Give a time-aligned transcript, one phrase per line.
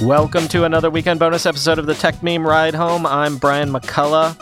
[0.00, 3.06] Welcome to another weekend bonus episode of the Techmeme Ride Home.
[3.06, 4.36] I'm Brian McCullough.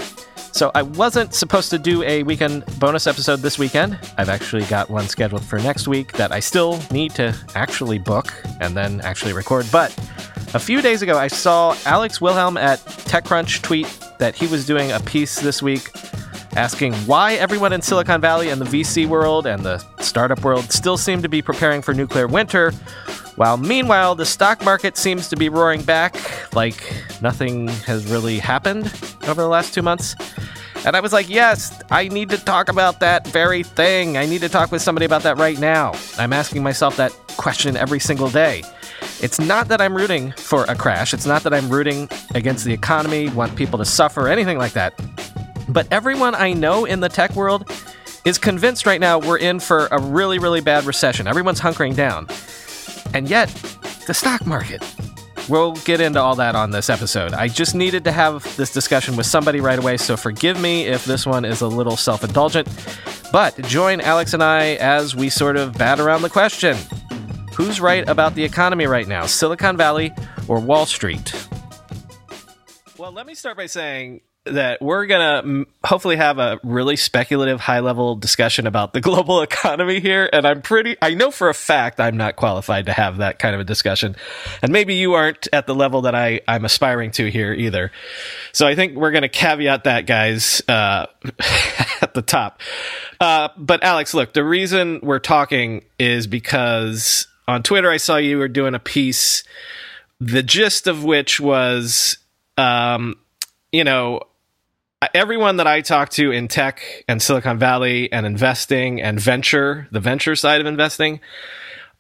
[0.53, 3.97] So, I wasn't supposed to do a weekend bonus episode this weekend.
[4.19, 8.35] I've actually got one scheduled for next week that I still need to actually book
[8.61, 9.67] and then actually record.
[9.71, 9.97] But
[10.55, 13.87] a few days ago, I saw Alex Wilhelm at TechCrunch tweet
[14.19, 15.89] that he was doing a piece this week
[16.57, 20.97] asking why everyone in Silicon Valley and the VC world and the startup world still
[20.97, 22.73] seem to be preparing for nuclear winter,
[23.37, 26.17] while meanwhile the stock market seems to be roaring back
[26.55, 28.87] like nothing has really happened
[29.27, 30.15] over the last two months.
[30.87, 34.19] And I was like, yes, I need to talk about that very thing.
[34.19, 35.95] I need to talk with somebody about that right now.
[36.19, 38.63] I'm asking myself that question every single day.
[39.23, 41.15] It's not that I'm rooting for a crash.
[41.15, 44.93] It's not that I'm rooting against the economy, want people to suffer, anything like that.
[45.71, 47.71] But everyone I know in the tech world
[48.27, 51.27] is convinced right now we're in for a really, really bad recession.
[51.27, 52.27] Everyone's hunkering down.
[53.15, 53.49] And yet,
[54.07, 54.83] the stock market.
[55.49, 57.33] We'll get into all that on this episode.
[57.33, 61.05] I just needed to have this discussion with somebody right away, so forgive me if
[61.05, 62.69] this one is a little self indulgent.
[63.31, 66.77] But join Alex and I as we sort of bat around the question
[67.55, 70.13] Who's right about the economy right now, Silicon Valley
[70.49, 71.33] or Wall Street?
[72.99, 77.61] Well, let me start by saying that we're going to hopefully have a really speculative
[77.61, 81.55] high level discussion about the global economy here and I'm pretty I know for a
[81.55, 84.17] fact I'm not qualified to have that kind of a discussion
[84.63, 87.91] and maybe you aren't at the level that I I'm aspiring to here either.
[88.53, 91.07] So I think we're going to caveat that guys uh,
[92.03, 92.61] at the top.
[93.21, 98.39] Uh, but Alex, look, the reason we're talking is because on Twitter I saw you
[98.39, 99.43] were doing a piece
[100.21, 102.19] the gist of which was
[102.57, 103.17] um,
[103.73, 104.21] you know
[105.13, 110.01] everyone that I talk to in tech and Silicon Valley and investing and venture, the
[110.01, 111.21] venture side of investing,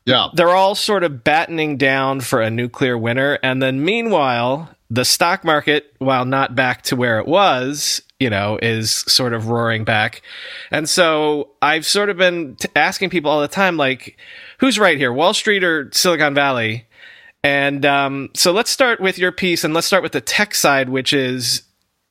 [0.06, 3.38] yeah, they're all sort of battening down for a nuclear winter.
[3.42, 8.58] And then meanwhile, the stock market, while not back to where it was, you know,
[8.62, 10.22] is sort of roaring back.
[10.70, 14.16] And so I've sort of been t- asking people all the time, like,
[14.58, 16.86] who's right here, Wall Street or Silicon Valley?
[17.42, 20.88] And um, so let's start with your piece and let's start with the tech side,
[20.88, 21.63] which is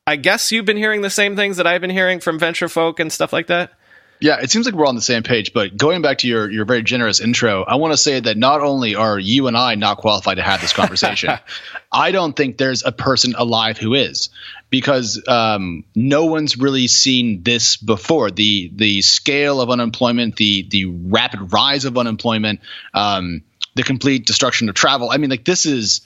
[0.06, 3.00] I guess you've been hearing the same things that I've been hearing from venture folk
[3.00, 3.72] and stuff like that.
[4.20, 5.52] Yeah, it seems like we're on the same page.
[5.52, 8.60] But going back to your your very generous intro, I want to say that not
[8.60, 11.30] only are you and I not qualified to have this conversation,
[11.92, 14.30] I don't think there's a person alive who is,
[14.70, 18.30] because um, no one's really seen this before.
[18.30, 22.60] the The scale of unemployment, the the rapid rise of unemployment,
[22.92, 23.42] um,
[23.74, 25.10] the complete destruction of travel.
[25.10, 26.02] I mean, like this is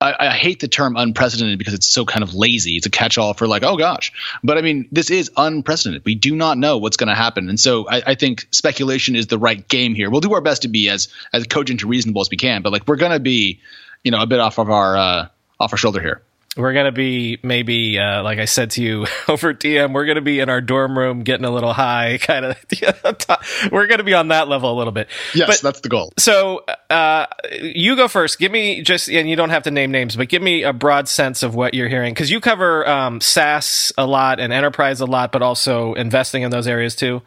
[0.00, 2.76] I, I, hate the term unprecedented because it's so kind of lazy.
[2.76, 4.12] It's a catch-all for like, oh gosh.
[4.42, 6.06] But I mean, this is unprecedented.
[6.06, 9.26] We do not know what's going to happen, and so I, I, think speculation is
[9.26, 10.08] the right game here.
[10.08, 12.72] We'll do our best to be as as cogent and reasonable as we can, but
[12.72, 13.60] like we're going to be,
[14.02, 15.28] you know, a bit off of our uh,
[15.58, 16.22] off our shoulder here
[16.56, 19.92] we're gonna be maybe uh, like I said to you over DM.
[19.92, 22.56] We're gonna be in our dorm room getting a little high, kind of.
[23.72, 25.08] we're gonna be on that level a little bit.
[25.34, 26.12] Yes, but, that's the goal.
[26.18, 27.26] So uh,
[27.60, 28.38] you go first.
[28.38, 31.08] Give me just, and you don't have to name names, but give me a broad
[31.08, 35.06] sense of what you're hearing because you cover um, SaaS a lot and enterprise a
[35.06, 37.22] lot, but also investing in those areas too.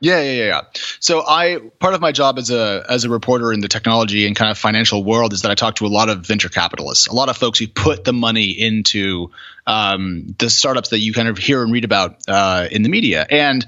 [0.00, 0.60] Yeah, yeah, yeah,
[1.00, 4.36] So I part of my job as a as a reporter in the technology and
[4.36, 7.14] kind of financial world is that I talk to a lot of venture capitalists, a
[7.14, 9.30] lot of folks who put the money into
[9.66, 13.26] um, the startups that you kind of hear and read about uh, in the media.
[13.28, 13.64] And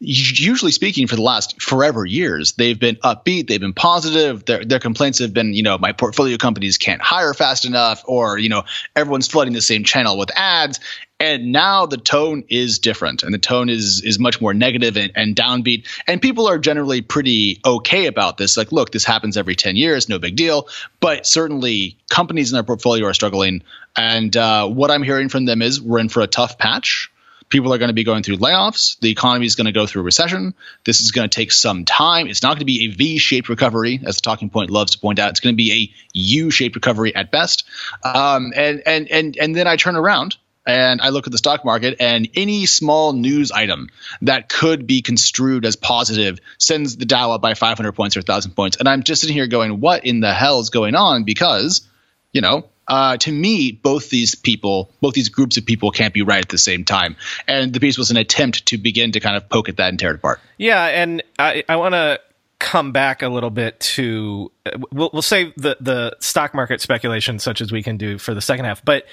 [0.00, 4.44] usually speaking, for the last forever years, they've been upbeat, they've been positive.
[4.44, 8.38] Their their complaints have been, you know, my portfolio companies can't hire fast enough, or
[8.38, 8.62] you know,
[8.94, 10.78] everyone's flooding the same channel with ads.
[11.20, 15.10] And now the tone is different, and the tone is is much more negative and,
[15.16, 15.84] and downbeat.
[16.06, 18.56] And people are generally pretty okay about this.
[18.56, 20.68] Like, look, this happens every ten years, no big deal.
[21.00, 23.64] But certainly, companies in their portfolio are struggling.
[23.96, 27.10] And uh, what I'm hearing from them is we're in for a tough patch.
[27.48, 28.98] People are going to be going through layoffs.
[29.00, 30.54] The economy is going to go through a recession.
[30.84, 32.28] This is going to take some time.
[32.28, 35.18] It's not going to be a V-shaped recovery, as the talking point loves to point
[35.18, 35.30] out.
[35.30, 37.64] It's going to be a U-shaped recovery at best.
[38.04, 40.36] Um, and and and and then I turn around
[40.68, 43.88] and I look at the stock market, and any small news item
[44.20, 48.52] that could be construed as positive sends the Dow up by 500 points or 1,000
[48.52, 48.76] points.
[48.76, 51.24] And I'm just sitting here going, what in the hell is going on?
[51.24, 51.88] Because,
[52.32, 56.22] you know, uh, to me, both these people, both these groups of people can't be
[56.22, 57.16] right at the same time.
[57.46, 59.98] And the piece was an attempt to begin to kind of poke at that and
[59.98, 60.40] tear it apart.
[60.56, 62.20] Yeah, and I, I want to
[62.58, 64.50] come back a little bit to
[64.90, 68.64] we'll, we'll the the stock market speculation such as we can do for the second
[68.64, 69.04] half, but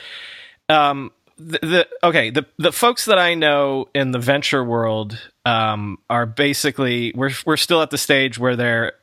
[0.67, 5.99] um the, the okay the the folks that I know in the venture world um
[6.09, 8.93] are basically we're we're still at the stage where they're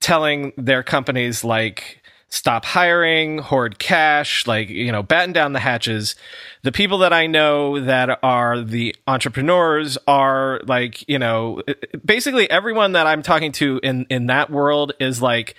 [0.00, 2.01] telling their companies like
[2.32, 6.16] stop hiring, hoard cash, like, you know, batten down the hatches.
[6.62, 11.60] The people that I know that are the entrepreneurs are like, you know,
[12.02, 15.56] basically everyone that I'm talking to in, in that world is like,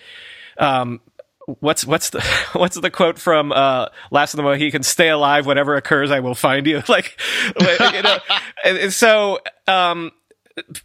[0.57, 0.99] um,
[1.59, 2.21] what's what's the
[2.53, 6.35] what's the quote from uh last of the mohicans stay alive whatever occurs i will
[6.35, 7.19] find you like
[7.59, 8.17] you know
[8.63, 10.09] and so um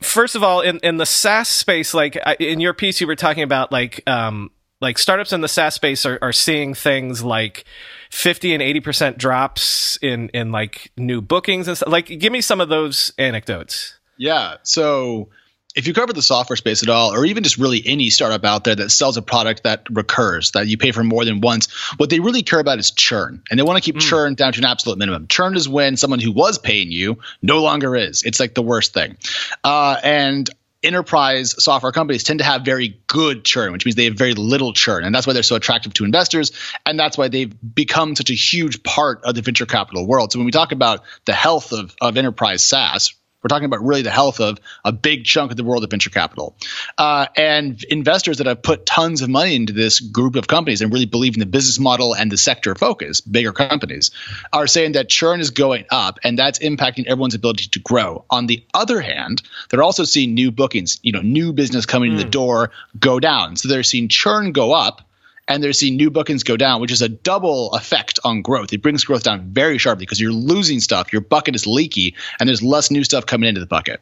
[0.01, 3.45] first of all in in the saas space like in your piece you were talking
[3.45, 4.51] about like um
[4.81, 7.65] like startups in the SaaS space are, are seeing things like
[8.11, 11.91] 50 and 80% drops in, in like new bookings and stuff.
[11.91, 13.99] Like, give me some of those anecdotes.
[14.17, 14.57] Yeah.
[14.63, 15.29] So
[15.75, 18.65] if you cover the software space at all, or even just really any startup out
[18.65, 22.11] there that sells a product that recurs, that you pay for more than once, what
[22.11, 23.43] they really care about is churn.
[23.51, 24.01] And they want to keep mm.
[24.01, 25.29] churn down to an absolute minimum.
[25.29, 28.23] Churn is when someone who was paying you no longer is.
[28.23, 29.19] It's like the worst thing.
[29.63, 30.51] Uh, and
[30.83, 34.73] enterprise software companies tend to have very good churn, which means they have very little
[34.73, 35.05] churn.
[35.05, 36.53] And that's why they're so attractive to investors.
[36.87, 40.33] And that's why they've become such a huge part of the venture capital world.
[40.33, 44.03] So when we talk about the health of, of enterprise SaaS, we're talking about really
[44.03, 46.57] the health of a big chunk of the world of venture capital.
[46.97, 50.93] Uh, and investors that have put tons of money into this group of companies and
[50.93, 54.11] really believe in the business model and the sector focus, bigger companies,
[54.53, 58.25] are saying that churn is going up and that's impacting everyone's ability to grow.
[58.31, 62.15] On the other hand, they're also seeing new bookings, you know, new business coming mm.
[62.15, 62.31] in the hmm.
[62.31, 63.57] door go down.
[63.57, 65.08] So they're seeing churn go up
[65.49, 68.73] and they're seeing new bookings go down, which is a double effect on growth.
[68.73, 72.49] It brings growth down very sharply because you're losing stuff, your bucket is leaky, and
[72.49, 74.01] there's less new stuff coming into the bucket.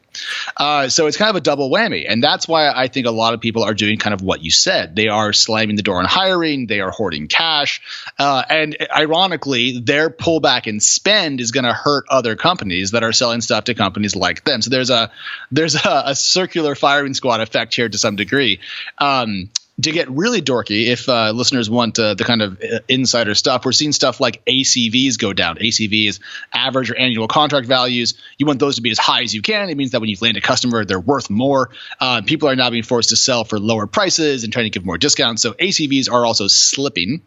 [0.57, 3.33] Uh, so it's kind of a double whammy, and that's why I think a lot
[3.33, 4.95] of people are doing kind of what you said.
[4.95, 7.81] They are slamming the door on hiring, they are hoarding cash,
[8.19, 13.13] uh, and ironically, their pullback in spend is going to hurt other companies that are
[13.13, 14.61] selling stuff to companies like them.
[14.61, 15.11] So there's a
[15.51, 18.59] there's a, a circular firing squad effect here to some degree.
[18.97, 19.49] Um,
[19.81, 23.63] to get really dorky, if uh, listeners want uh, the kind of uh, insider stuff,
[23.63, 25.57] we're seeing stuff like ACVs go down.
[25.57, 26.19] ACVs,
[26.51, 28.15] average or annual contract values.
[28.39, 29.69] You want those to be as high as you can.
[29.69, 31.69] It means that when you land a customer, they're worth more.
[31.99, 34.83] Uh, people are now being forced to sell for lower prices and trying to give
[34.83, 35.43] more discounts.
[35.43, 37.21] So ACVs are also slipping,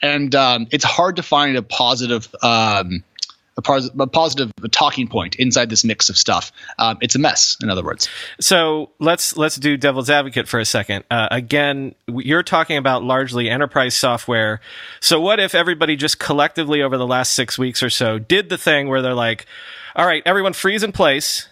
[0.00, 2.34] and um, it's hard to find a positive.
[2.42, 3.04] Um,
[3.60, 6.50] a, pos- a positive talking point inside this mix of stuff.
[6.78, 8.08] Um, it's a mess, in other words.
[8.40, 11.04] So let's let's do devil's advocate for a second.
[11.10, 14.60] Uh, again, you're talking about largely enterprise software.
[15.00, 18.58] So what if everybody just collectively over the last six weeks or so did the
[18.58, 19.46] thing where they're like,
[19.94, 21.49] "All right, everyone freeze in place."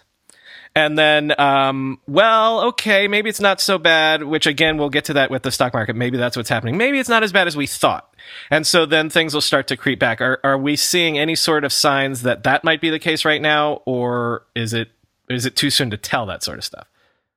[0.79, 5.13] And then, um, well, okay, maybe it's not so bad, which again, we'll get to
[5.13, 5.97] that with the stock market.
[5.97, 6.77] Maybe that's what's happening.
[6.77, 8.15] Maybe it's not as bad as we thought.
[8.49, 10.21] And so then things will start to creep back.
[10.21, 13.41] Are, are we seeing any sort of signs that that might be the case right
[13.41, 13.81] now?
[13.85, 14.89] Or is it,
[15.29, 16.87] is it too soon to tell that sort of stuff?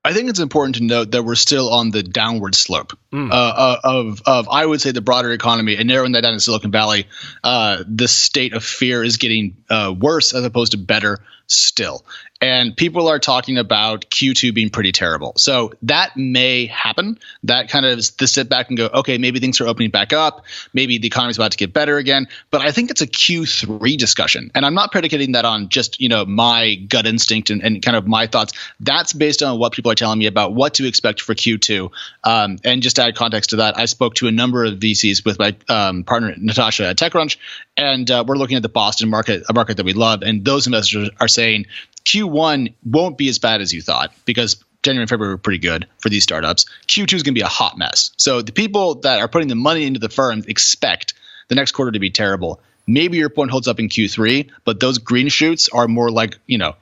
[0.05, 3.31] I think it's important to note that we're still on the downward slope mm.
[3.31, 6.41] uh, uh, of of I would say the broader economy and narrowing that down to
[6.41, 7.07] Silicon Valley.
[7.45, 12.05] Uh, the state of fear is getting uh, worse as opposed to better still
[12.43, 15.33] and people are talking about Q2 being pretty terrible.
[15.37, 17.21] So that may happen.
[17.45, 20.45] That kind of the sit back and go, okay, maybe things are opening back up.
[20.75, 22.27] Maybe the economy's about to get better again.
[22.51, 24.51] But I think it's a Q3 discussion.
[24.57, 27.97] And I'm not predicating that on just, you know, my gut instinct and, and kind
[27.97, 28.53] of my thoughts.
[28.81, 31.91] That's based on what people are telling me about what to expect for Q2.
[32.25, 35.25] Um, and just to add context to that, I spoke to a number of VCs
[35.25, 37.37] with my um, partner, Natasha at TechCrunch,
[37.77, 40.23] and uh, we're looking at the Boston market, a market that we love.
[40.23, 41.67] And those investors are saying
[42.05, 45.87] Q1 won't be as bad as you thought because January and February were pretty good
[45.99, 46.67] for these startups.
[46.89, 48.11] Q2 is going to be a hot mess.
[48.17, 51.15] So the people that are putting the money into the firms expect
[51.49, 52.61] the next quarter to be terrible.
[52.87, 56.59] Maybe your point holds up in Q3, but those green shoots are more like, you
[56.59, 56.75] know,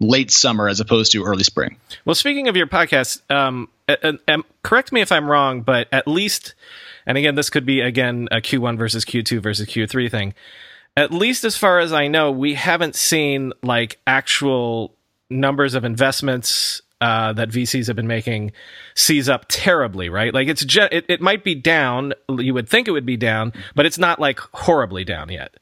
[0.00, 1.76] late summer as opposed to early spring.
[2.04, 3.68] Well, speaking of your podcast, um,
[4.62, 6.54] correct me if I'm wrong, but at least,
[7.06, 10.34] and again, this could be again a Q1 versus Q2 versus Q3 thing
[10.96, 14.96] at least as far as I know, we haven't seen like actual
[15.30, 18.52] numbers of investments uh, that VCs have been making
[18.94, 20.32] seize up terribly, right?
[20.32, 22.14] Like it's it, it might be down.
[22.30, 25.54] You would think it would be down, but it's not like horribly down yet.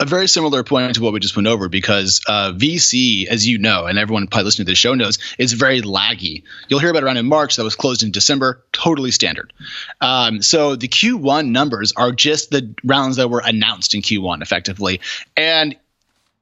[0.00, 3.58] A very similar point to what we just went over because uh, VC, as you
[3.58, 6.44] know, and everyone probably listening to the show knows, is very laggy.
[6.68, 7.56] You'll hear about it around in March.
[7.56, 8.62] That was closed in December.
[8.72, 9.52] Totally standard.
[10.00, 15.00] Um, so the Q1 numbers are just the rounds that were announced in Q1, effectively,
[15.36, 15.76] and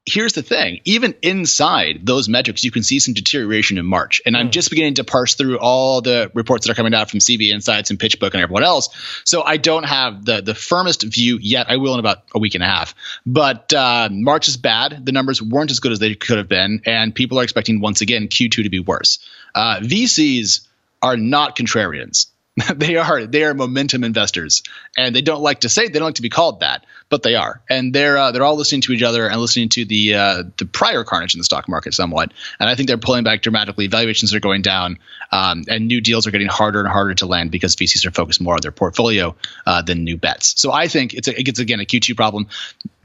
[0.06, 0.80] here's the thing.
[0.84, 4.22] Even inside those metrics you can see some deterioration in march.
[4.24, 7.20] And i'm just beginning to parse through all the reports that are coming out from
[7.20, 8.88] cb insights and pitchbook and everyone else.
[9.24, 11.66] So i don't have the the firmest view yet.
[11.68, 12.94] I will in about a week and a half.
[13.26, 15.04] But uh, march is bad.
[15.04, 16.82] The numbers weren't as good as they could have been.
[16.86, 19.18] And people are expecting once again q2 to be worse.
[19.54, 20.66] Uh, vcs
[21.02, 22.26] are not contrarians
[22.74, 24.62] they are they are momentum investors,
[24.96, 27.34] and they don't like to say they don't like to be called that, but they
[27.34, 30.42] are, and they're uh, they're all listening to each other and listening to the uh,
[30.56, 33.88] the prior carnage in the stock market somewhat, and I think they're pulling back dramatically.
[33.88, 34.98] Valuations are going down,
[35.32, 38.40] um, and new deals are getting harder and harder to land because VCs are focused
[38.40, 39.36] more on their portfolio
[39.66, 40.58] uh, than new bets.
[40.58, 42.48] So I think it's a, it's again a Q2 problem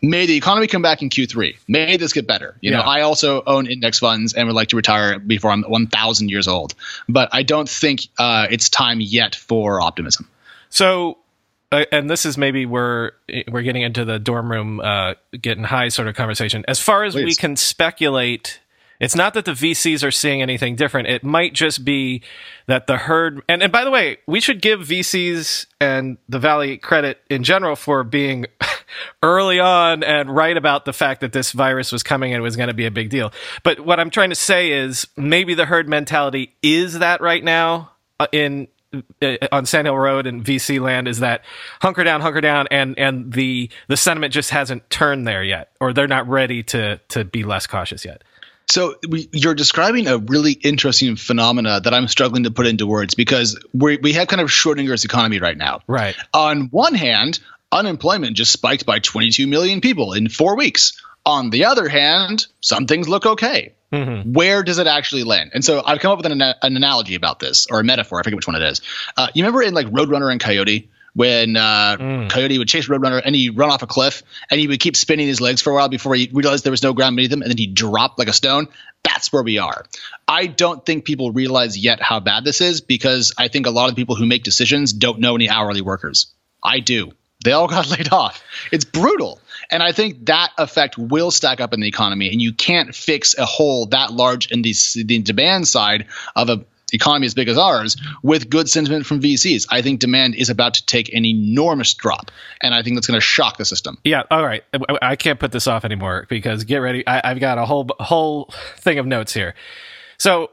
[0.02, 1.56] may the economy come back in Q3.
[1.68, 2.56] May this get better.
[2.62, 2.78] You yeah.
[2.78, 6.48] know, I also own index funds and would like to retire before I'm 1,000 years
[6.48, 6.74] old.
[7.08, 10.28] But I don't think uh, it's time yet for optimism.
[10.70, 11.18] So,
[11.72, 13.14] uh, and this is maybe where
[13.50, 16.66] we're getting into the dorm room, uh, getting high sort of conversation.
[16.68, 17.26] As far as Please.
[17.26, 18.60] we can speculate
[19.02, 21.08] it's not that the VCs are seeing anything different.
[21.08, 22.22] It might just be
[22.68, 26.78] that the herd, and, and by the way, we should give VCs and the Valley
[26.78, 28.46] credit in general for being
[29.24, 32.56] early on and right about the fact that this virus was coming and it was
[32.56, 33.32] going to be a big deal.
[33.64, 37.92] But what I'm trying to say is maybe the herd mentality is that right now
[38.20, 38.68] uh, in
[39.22, 41.44] uh, on Sand Hill Road and VC land is that
[41.82, 45.94] hunker down, hunker down, and and the the sentiment just hasn't turned there yet, or
[45.94, 48.24] they're not ready to to be less cautious yet.
[48.70, 53.16] So we, you're describing a really interesting phenomena that I'm struggling to put into words
[53.16, 55.82] because we we have kind of Schrodinger's economy right now.
[55.88, 56.16] Right.
[56.34, 57.40] On one hand,
[57.72, 61.02] unemployment just spiked by 22 million people in four weeks.
[61.26, 63.74] On the other hand, some things look okay.
[63.92, 64.34] Mm-hmm.
[64.34, 65.52] Where does it actually land?
[65.54, 68.20] And so I've come up with an, an analogy about this or a metaphor.
[68.20, 68.82] I forget which one it is.
[69.18, 72.30] Uh, you remember in like Roadrunner and Coyote when uh, mm.
[72.30, 75.28] Coyote would chase Roadrunner and he'd run off a cliff and he would keep spinning
[75.28, 77.52] his legs for a while before he realized there was no ground beneath him and
[77.52, 78.68] then he dropped like a stone.
[79.04, 79.86] That's where we are.
[80.28, 83.90] I don't think people realize yet how bad this is because I think a lot
[83.90, 86.28] of people who make decisions don't know any hourly workers.
[86.64, 87.12] I do.
[87.44, 88.44] They all got laid off.
[88.72, 89.40] It's brutal.
[89.70, 93.38] And I think that effect will stack up in the economy, and you can't fix
[93.38, 94.74] a hole that large in the,
[95.06, 99.68] the demand side of a economy as big as ours with good sentiment from VCs.
[99.70, 102.32] I think demand is about to take an enormous drop,
[102.62, 103.98] and I think that's going to shock the system.
[104.04, 104.24] Yeah.
[104.30, 104.64] All right.
[105.02, 107.06] I can't put this off anymore because get ready.
[107.08, 109.56] I, have got a whole whole thing of notes here.
[110.18, 110.52] So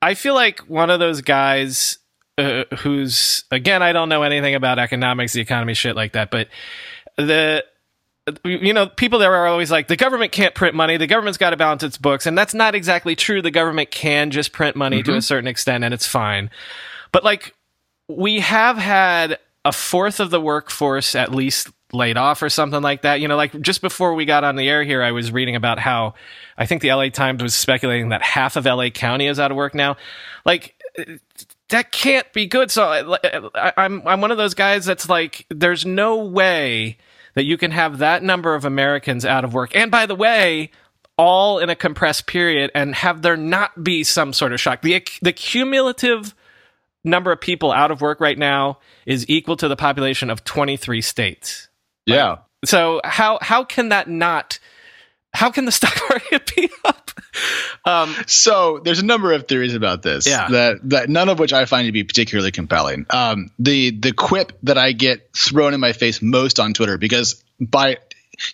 [0.00, 1.98] I feel like one of those guys
[2.38, 6.48] uh, who's again, I don't know anything about economics, the economy, shit like that, but
[7.16, 7.64] the
[8.44, 10.96] you know, people there are always like, the government can't print money.
[10.96, 12.24] The government's got to balance its books.
[12.26, 13.42] And that's not exactly true.
[13.42, 15.06] The government can just print money mm-hmm.
[15.06, 15.20] to a mm-hmm.
[15.20, 16.50] certain extent and it's fine.
[17.10, 17.54] But like,
[18.08, 23.02] we have had a fourth of the workforce at least laid off or something like
[23.02, 23.20] that.
[23.20, 25.78] You know, like just before we got on the air here, I was reading about
[25.78, 26.14] how
[26.56, 29.56] I think the LA Times was speculating that half of LA County is out of
[29.56, 29.96] work now.
[30.44, 30.74] Like,
[31.72, 32.70] that can't be good.
[32.70, 36.98] So I, I'm, I'm one of those guys that's like, there's no way
[37.34, 39.74] that you can have that number of Americans out of work.
[39.74, 40.70] And by the way,
[41.16, 44.82] all in a compressed period and have there not be some sort of shock.
[44.82, 46.34] The, the cumulative
[47.04, 51.00] number of people out of work right now is equal to the population of 23
[51.00, 51.68] states.
[52.06, 52.38] Yeah.
[52.64, 54.58] So how how can that not
[55.32, 57.01] how can the stock market be up?
[57.84, 60.24] Um, so there's a number of theories about this.
[60.28, 60.48] Yeah.
[60.48, 63.06] That that none of which I find to be particularly compelling.
[63.10, 67.42] Um, the the quip that I get thrown in my face most on Twitter because
[67.58, 67.96] by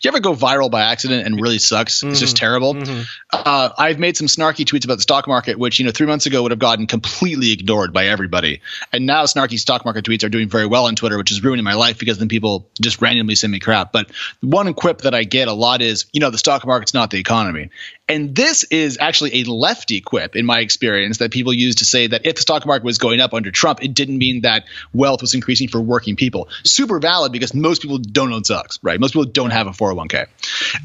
[0.03, 2.01] you ever go viral by accident and really sucks?
[2.01, 2.11] Mm-hmm.
[2.11, 2.41] It's just mm-hmm.
[2.41, 2.75] terrible.
[2.75, 3.03] Mm-hmm.
[3.33, 6.27] Uh, I've made some snarky tweets about the stock market, which you know three months
[6.27, 8.61] ago would have gotten completely ignored by everybody,
[8.93, 11.65] and now snarky stock market tweets are doing very well on Twitter, which is ruining
[11.65, 13.93] my life because then people just randomly send me crap.
[13.93, 14.11] But
[14.41, 17.19] one quip that I get a lot is, you know, the stock market's not the
[17.19, 17.71] economy,
[18.09, 22.07] and this is actually a lefty quip in my experience that people use to say
[22.07, 25.21] that if the stock market was going up under Trump, it didn't mean that wealth
[25.21, 26.49] was increasing for working people.
[26.65, 28.99] Super valid because most people don't own stocks, right?
[28.99, 30.27] Most people don't have a 401k.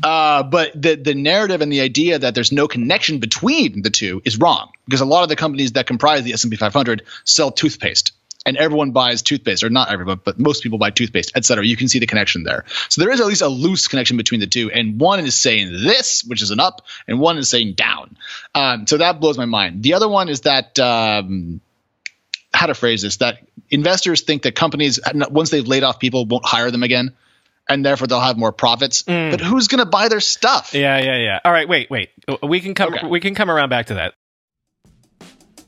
[0.03, 4.21] Uh, but the the narrative and the idea that there's no connection between the two
[4.25, 8.11] is wrong because a lot of the companies that comprise the S&P 500 sell toothpaste
[8.45, 11.65] and everyone buys toothpaste, or not everyone, but most people buy toothpaste, et cetera.
[11.65, 12.65] You can see the connection there.
[12.89, 15.71] So there is at least a loose connection between the two, and one is saying
[15.71, 18.17] this, which is an up, and one is saying down.
[18.53, 19.83] Um, so that blows my mind.
[19.83, 20.77] The other one is that.
[20.79, 21.61] Um,
[22.55, 23.39] how to phrase this that
[23.71, 24.99] investors think that companies
[25.31, 27.11] once they've laid off people won't hire them again
[27.67, 29.01] and therefore they'll have more profits.
[29.03, 30.73] But who's going to buy their stuff?
[30.73, 31.39] Yeah, yeah, yeah.
[31.43, 32.09] All right, wait, wait.
[32.41, 32.93] We can come.
[32.93, 33.07] Okay.
[33.07, 34.13] We can come around back to that.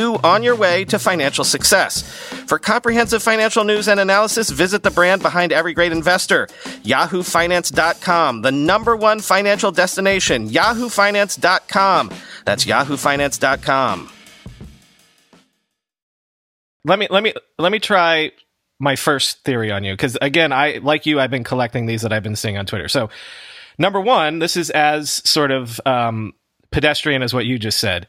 [0.00, 2.02] on your way to financial success.
[2.46, 6.46] For comprehensive financial news and analysis, visit the brand behind every great investor,
[6.82, 12.10] yahoofinance.com, the number one financial destination, yahoofinance.com.
[12.44, 14.10] That's yahoofinance.com.
[16.84, 18.32] Let me let me let me try
[18.78, 22.12] my first theory on you because again, I like you, I've been collecting these that
[22.12, 22.88] I've been seeing on Twitter.
[22.88, 23.10] So,
[23.78, 26.32] number one, this is as sort of um,
[26.72, 28.06] pedestrian as what you just said.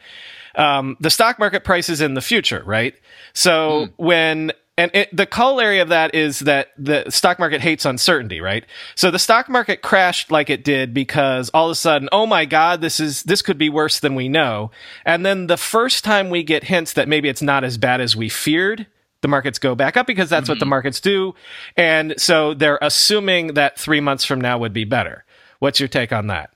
[0.56, 2.96] Um, the stock market prices in the future, right?
[3.34, 8.42] So when and it, the corollary of that is that the stock market hates uncertainty,
[8.42, 8.66] right?
[8.96, 12.46] So the stock market crashed like it did because all of a sudden, oh my
[12.46, 14.72] God, this is this could be worse than we know.
[15.06, 18.16] And then the first time we get hints that maybe it's not as bad as
[18.16, 18.88] we feared,
[19.22, 21.36] the markets go back up because that's what the markets do.
[21.78, 25.26] And so they're assuming that three months from now would be better.
[25.60, 26.50] What's your take on that?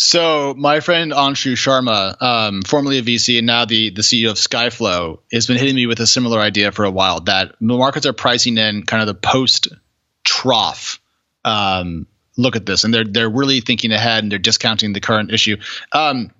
[0.00, 4.36] So my friend Anshu Sharma, um, formerly a VC and now the the CEO of
[4.36, 8.06] Skyflow, has been hitting me with a similar idea for a while that the markets
[8.06, 9.66] are pricing in kind of the post
[10.22, 11.00] trough
[11.44, 12.06] um,
[12.36, 15.56] look at this, and they're they're really thinking ahead and they're discounting the current issue.
[15.90, 16.30] Um,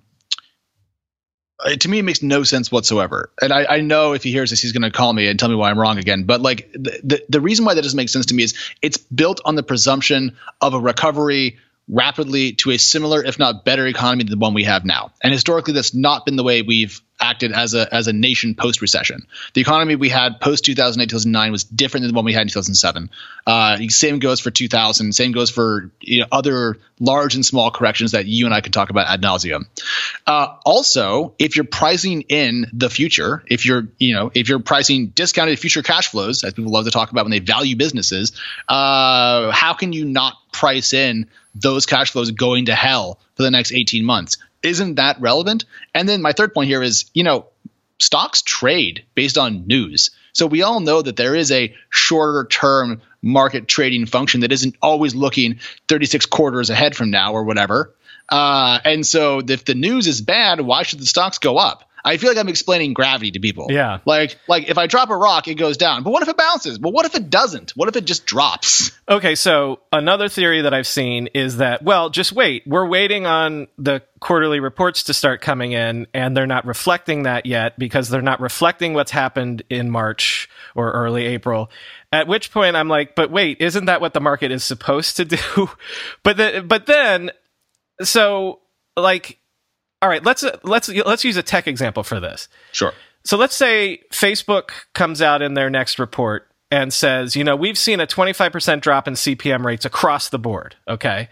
[1.79, 3.29] to me, it makes no sense whatsoever.
[3.41, 5.49] And I, I know if he hears this, he's going to call me and tell
[5.49, 6.23] me why I'm wrong again.
[6.23, 8.97] But like the, the the reason why that doesn't make sense to me is it's
[8.97, 11.57] built on the presumption of a recovery
[11.89, 15.11] rapidly to a similar, if not better, economy than the one we have now.
[15.21, 18.81] And historically, that's not been the way we've acted as a as a nation post
[18.81, 19.27] recession.
[19.53, 22.47] The economy we had post 2008 2009 was different than the one we had in
[22.47, 23.09] 2007.
[23.45, 25.13] Uh, same goes for 2000.
[25.13, 28.71] Same goes for you know, other large and small corrections that you and I can
[28.71, 29.65] talk about ad nauseum.
[30.25, 35.07] Uh, also, if you're pricing in the future, if you're you know if you're pricing
[35.07, 38.31] discounted future cash flows, as people love to talk about when they value businesses,
[38.67, 43.51] uh, how can you not price in those cash flows going to hell for the
[43.51, 44.37] next 18 months?
[44.61, 45.65] Isn't that relevant?
[45.93, 47.47] And then my third point here is, you know,
[47.99, 50.11] stocks trade based on news.
[50.33, 54.75] So we all know that there is a shorter term market trading function that isn't
[54.81, 57.93] always looking 36 quarters ahead from now or whatever.
[58.31, 61.89] Uh, and so if the news is bad, why should the stocks go up?
[62.03, 63.67] I feel like I'm explaining gravity to people.
[63.69, 63.99] Yeah.
[64.05, 66.03] Like like if I drop a rock, it goes down.
[66.03, 66.79] But what if it bounces?
[66.79, 67.71] Well, what if it doesn't?
[67.71, 68.91] What if it just drops?
[69.07, 72.63] Okay, so another theory that I've seen is that, well, just wait.
[72.65, 77.45] We're waiting on the quarterly reports to start coming in, and they're not reflecting that
[77.45, 81.69] yet because they're not reflecting what's happened in March or early April.
[82.11, 85.25] At which point I'm like, but wait, isn't that what the market is supposed to
[85.25, 85.37] do?
[86.23, 87.31] but the, but then,
[88.01, 88.59] so
[88.95, 89.39] like,
[90.01, 92.47] all right, let's let's let's use a tech example for this.
[92.71, 92.93] Sure.
[93.25, 97.77] So let's say Facebook comes out in their next report and says, you know, we've
[97.77, 100.75] seen a 25% drop in CPM rates across the board.
[100.87, 101.29] Okay.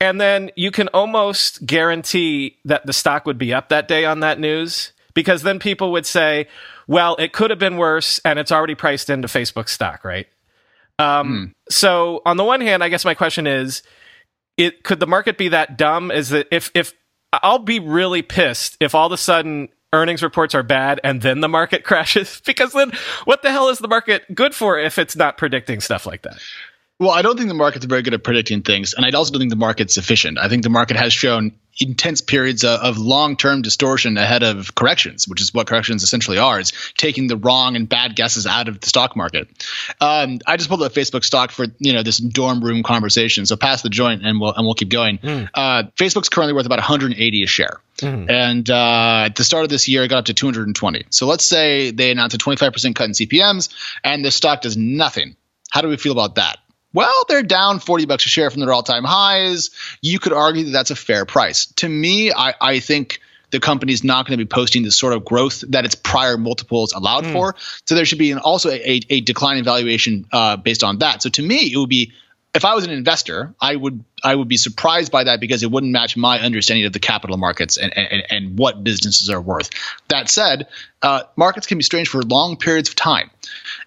[0.00, 4.20] And then you can almost guarantee that the stock would be up that day on
[4.20, 6.48] that news because then people would say,
[6.86, 10.26] well, it could have been worse and it's already priced into Facebook stock, right?
[10.98, 13.82] Um, So on the one hand, I guess my question is,
[14.58, 16.10] it could the market be that dumb?
[16.10, 16.92] Is that if if
[17.32, 21.40] I'll be really pissed if all of a sudden earnings reports are bad and then
[21.40, 22.92] the market crashes because then
[23.24, 26.38] what the hell is the market good for if it's not predicting stuff like that?
[27.00, 29.38] Well, I don't think the market's very good at predicting things, and I also don't
[29.38, 30.36] think the market's efficient.
[30.36, 35.26] I think the market has shown intense periods of, of long-term distortion ahead of corrections,
[35.28, 38.80] which is what corrections essentially are: is taking the wrong and bad guesses out of
[38.80, 39.48] the stock market.
[40.00, 43.56] Um, I just pulled up Facebook stock for you know this dorm room conversation, so
[43.56, 45.18] pass the joint and we'll and we'll keep going.
[45.54, 47.80] Uh, Facebook's currently worth about 180 a share.
[48.28, 51.06] And uh, at the start of this year, it got up to 220.
[51.10, 53.70] So let's say they announce a 25% cut in CPMs,
[54.04, 55.36] and the stock does nothing.
[55.70, 56.58] How do we feel about that?
[56.94, 59.70] Well, they're down 40 bucks a share from their all-time highs.
[60.00, 61.66] You could argue that that's a fair price.
[61.76, 63.20] To me, I, I think
[63.50, 66.92] the company's not going to be posting the sort of growth that its prior multiples
[66.92, 67.54] allowed for.
[67.86, 71.22] So there should be an, also a, a decline in valuation uh, based on that.
[71.22, 72.12] So to me, it would be
[72.54, 75.70] if I was an investor, I would I would be surprised by that because it
[75.70, 79.70] wouldn't match my understanding of the capital markets and and, and what businesses are worth.
[80.08, 80.66] That said,
[81.02, 83.30] uh, markets can be strange for long periods of time,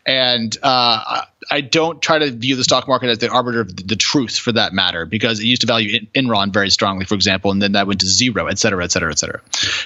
[0.05, 3.95] and uh, I don't try to view the stock market as the arbiter of the
[3.95, 7.61] truth for that matter because it used to value Enron very strongly, for example, and
[7.61, 9.41] then that went to zero, et cetera, et cetera, et cetera.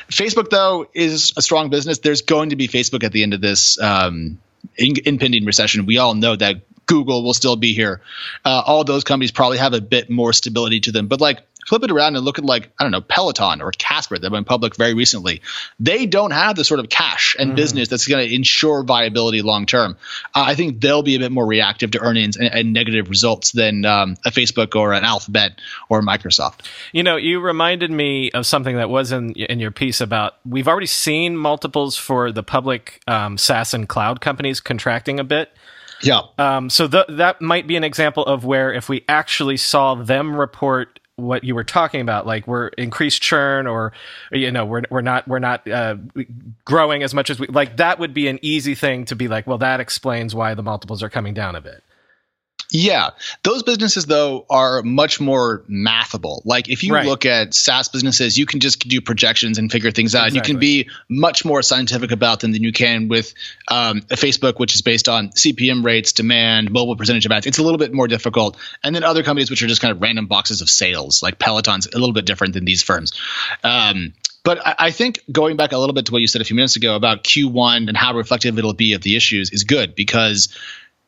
[0.09, 1.99] Facebook though is a strong business.
[1.99, 3.79] There's going to be Facebook at the end of this.
[3.79, 4.39] Um,
[4.77, 8.01] in, impending recession, we all know that Google will still be here.
[8.43, 11.07] Uh, all those companies probably have a bit more stability to them.
[11.07, 14.17] But like flip it around and look at like I don't know Peloton or Casper
[14.17, 15.41] that went public very recently.
[15.79, 19.65] They don't have the sort of cash and business that's going to ensure viability long
[19.65, 19.97] term.
[20.33, 23.51] Uh, I think they'll be a bit more reactive to earnings and, and negative results
[23.51, 26.61] than um, a Facebook or an Alphabet or Microsoft.
[26.91, 30.67] You know, you reminded me of something that was in in your piece about we've
[30.67, 35.51] already seen multiples for the public um, SaaS and cloud companies contracting a bit.
[36.01, 36.21] Yeah.
[36.37, 40.35] Um, so th- that might be an example of where if we actually saw them
[40.35, 43.93] report what you were talking about, like we're increased churn or
[44.31, 45.95] you know we're we're not we're not uh,
[46.65, 49.47] growing as much as we like, that would be an easy thing to be like,
[49.47, 51.83] well, that explains why the multiples are coming down a bit.
[52.71, 53.11] Yeah,
[53.43, 56.41] those businesses though are much more mathable.
[56.45, 57.05] Like if you Right.
[57.05, 60.33] look at SaaS businesses, you can just do projections and figure things out.
[60.33, 63.33] You can be much more scientific about them than you can with
[63.67, 67.45] um, a Facebook, which is based on CPM rates, demand, mobile percentage of ads.
[67.45, 68.57] It's a little bit more difficult.
[68.83, 71.87] And then other companies, which are just kind of random boxes of sales, like Peloton's
[71.87, 73.13] a little bit different than these firms.
[73.63, 76.45] Um, but I, I think going back a little bit to what you said a
[76.45, 79.95] few minutes ago about Q1 and how reflective it'll be of the issues is good
[79.95, 80.49] because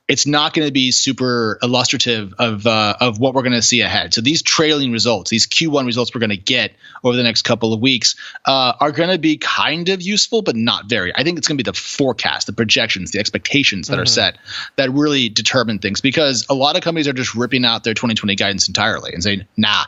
[0.08, 3.82] it's not going to be super illustrative of uh, of what we're going to see
[3.82, 4.14] ahead.
[4.14, 7.74] So these trailing results, these Q1 results we're going to get over the next couple
[7.74, 8.16] of weeks,
[8.46, 11.14] uh, are going to be kind of useful, but not very.
[11.16, 14.38] I think it's going to be the forecast, the projections, the expectations that are set
[14.78, 16.00] that really determine things.
[16.00, 19.46] Because a lot of companies are just ripping out their 2020 guidance entirely and saying,
[19.58, 19.86] "Nah."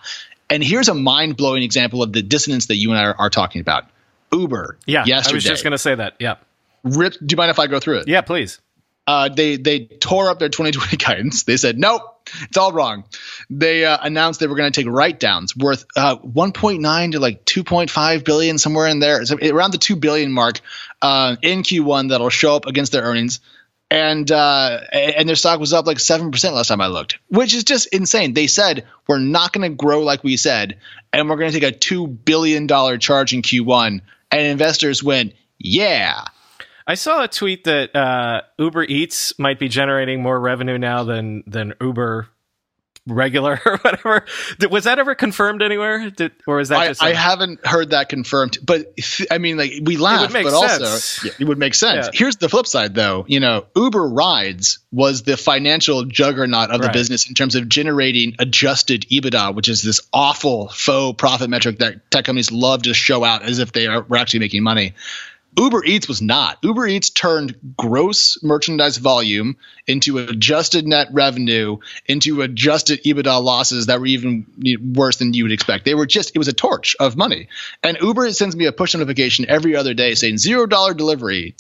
[0.52, 3.30] And here's a mind blowing example of the dissonance that you and I are, are
[3.30, 3.86] talking about.
[4.34, 5.34] Uber, Yeah, yesterday.
[5.34, 6.16] I was just going to say that.
[6.20, 6.36] Yeah,
[6.84, 8.08] Rip, do you mind if I go through it?
[8.08, 8.60] yeah, please.
[9.10, 11.42] Uh, they they tore up their 2020 guidance.
[11.42, 12.04] They said nope,
[12.44, 13.06] it's all wrong.
[13.50, 17.44] They uh, announced they were going to take write downs worth uh, 1.9 to like
[17.44, 20.62] 2.5 billion somewhere in there, so around the two billion mark
[21.02, 23.40] uh, in Q1 that'll show up against their earnings.
[23.90, 27.56] And uh, and their stock was up like seven percent last time I looked, which
[27.56, 28.36] is just insane.
[28.36, 30.78] They said we're not going to grow like we said,
[31.12, 34.02] and we're going to take a two billion dollar charge in Q1.
[34.32, 36.26] And investors went, yeah,
[36.90, 41.44] I saw a tweet that uh, Uber Eats might be generating more revenue now than
[41.46, 42.30] than Uber
[43.06, 44.26] regular or whatever.
[44.58, 46.10] Did, was that ever confirmed anywhere?
[46.10, 49.56] Did, or was that I, just I haven't heard that confirmed, but th- I mean,
[49.56, 50.54] like we laugh, but sense.
[50.54, 52.08] also yeah, it would make sense.
[52.08, 52.12] Yeah.
[52.12, 53.24] Here's the flip side, though.
[53.28, 58.36] You know, Uber Rides was the financial juggernaut of the business in terms of generating
[58.40, 63.24] adjusted EBITDA, which is this awful faux profit metric that tech companies love to show
[63.24, 64.96] out as if they are, were actually making money.
[65.58, 66.58] Uber Eats was not.
[66.64, 69.58] Uber Eats turned gross merchandise volume
[69.88, 74.46] into adjusted net revenue into adjusted EBITDA losses that were even
[74.96, 75.86] worse than you would expect.
[75.86, 77.50] They were just, it was a torch of money.
[77.84, 81.56] And Uber sends me a push notification every other day saying zero dollar delivery.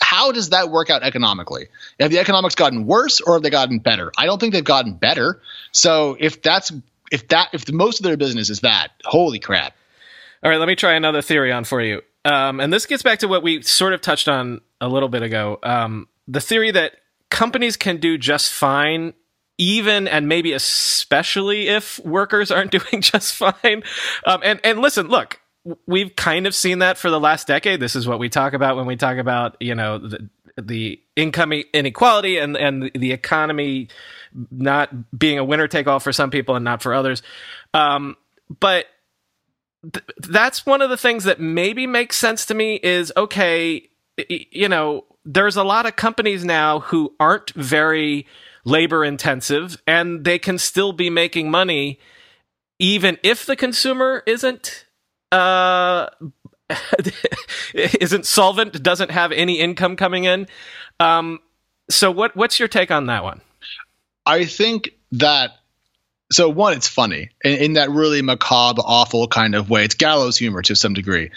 [0.00, 1.68] How does that work out economically?
[1.98, 4.12] Have the economics gotten worse or have they gotten better?
[4.18, 5.40] I don't think they've gotten better.
[5.72, 6.72] So if that's,
[7.10, 9.74] if that, if most of their business is that, holy crap.
[10.42, 12.02] All right, let me try another theory on for you.
[12.24, 15.22] Um, and this gets back to what we sort of touched on a little bit
[15.22, 15.58] ago.
[15.62, 16.92] Um, the theory that
[17.30, 19.12] companies can do just fine,
[19.58, 23.82] even and maybe especially if workers aren't doing just fine.
[24.26, 25.40] Um, and and listen, look,
[25.86, 27.80] we've kind of seen that for the last decade.
[27.80, 30.28] This is what we talk about when we talk about you know the,
[30.60, 33.88] the income inequality and and the economy
[34.50, 37.22] not being a winner take all for some people and not for others.
[37.72, 38.16] Um,
[38.60, 38.86] but
[39.92, 43.88] th- that's one of the things that maybe makes sense to me is okay
[44.28, 48.26] you know there's a lot of companies now who aren't very
[48.64, 51.98] labor intensive and they can still be making money
[52.78, 54.86] even if the consumer isn't
[55.32, 56.06] uh
[57.74, 60.46] isn't solvent doesn't have any income coming in.
[61.00, 61.40] Um
[61.90, 63.40] so what what's your take on that one?
[64.26, 65.50] I think that
[66.30, 69.84] so one, it's funny in, in that really macabre, awful kind of way.
[69.84, 71.30] It's gallows humor to some degree.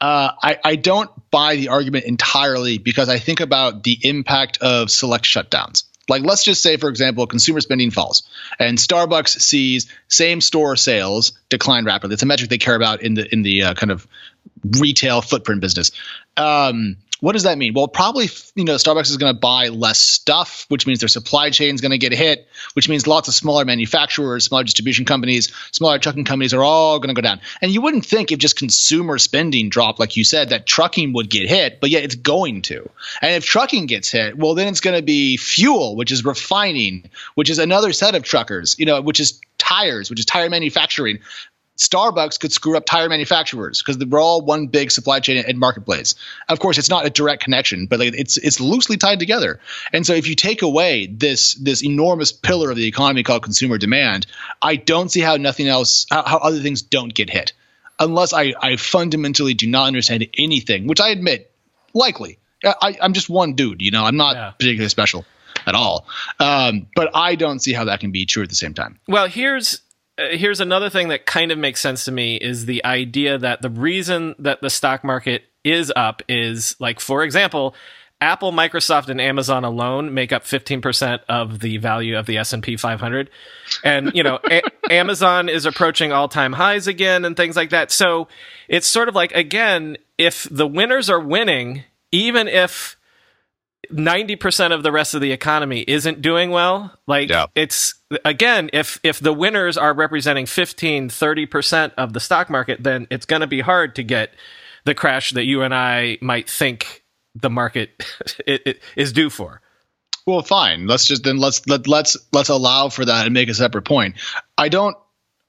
[0.00, 4.90] Uh, I, I don't buy the argument entirely because I think about the impact of
[4.90, 5.84] select shutdowns.
[6.08, 8.28] Like, let's just say, for example, consumer spending falls
[8.58, 12.14] and Starbucks sees same store sales decline rapidly.
[12.14, 14.06] It's a metric they care about in the in the uh, kind of
[14.78, 15.92] retail footprint business.
[16.36, 17.72] Um, what does that mean?
[17.72, 21.48] Well, probably you know Starbucks is going to buy less stuff, which means their supply
[21.48, 25.50] chain is going to get hit, which means lots of smaller manufacturers, smaller distribution companies,
[25.72, 27.40] smaller trucking companies are all going to go down.
[27.62, 31.30] And you wouldn't think if just consumer spending dropped, like you said, that trucking would
[31.30, 32.90] get hit, but yet it's going to.
[33.22, 37.04] And if trucking gets hit, well, then it's going to be fuel, which is refining,
[37.36, 41.20] which is another set of truckers, you know, which is tires, which is tire manufacturing.
[41.76, 46.14] Starbucks could screw up tire manufacturers because we're all one big supply chain and marketplace.
[46.48, 49.58] Of course, it's not a direct connection, but like it's it's loosely tied together.
[49.92, 53.76] And so, if you take away this this enormous pillar of the economy called consumer
[53.78, 54.26] demand,
[54.62, 57.52] I don't see how nothing else, how, how other things don't get hit,
[57.98, 61.50] unless I I fundamentally do not understand anything, which I admit,
[61.92, 62.38] likely.
[62.64, 64.04] I, I'm just one dude, you know.
[64.04, 64.50] I'm not Yeah.
[64.52, 65.26] particularly special
[65.66, 66.06] at all,
[66.40, 68.98] um, but I don't see how that can be true at the same time.
[69.06, 69.80] Well, here's
[70.30, 73.70] here's another thing that kind of makes sense to me is the idea that the
[73.70, 77.74] reason that the stock market is up is like for example,
[78.20, 83.28] Apple, Microsoft and Amazon alone make up 15% of the value of the S&P 500.
[83.82, 87.90] And you know, a- Amazon is approaching all-time highs again and things like that.
[87.90, 88.28] So,
[88.68, 92.96] it's sort of like again, if the winners are winning, even if
[93.90, 97.46] 90% of the rest of the economy isn't doing well like Yeah.
[97.54, 97.94] it's
[98.24, 103.26] again if if the winners are representing 15 30% of the stock market then it's
[103.26, 104.34] going to be hard to get
[104.84, 108.04] the crash that you and I might think the market
[108.46, 109.60] it, it is due for
[110.26, 110.86] Well, fine.
[110.86, 114.16] Let's just then let's let, let's let's allow for that and make a separate point.
[114.56, 114.96] I don't